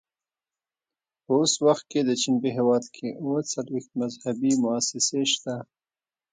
[1.23, 5.55] په اوس وخت کې د چین په هېواد کې اووه څلوېښت مذهبي مؤسسې شته.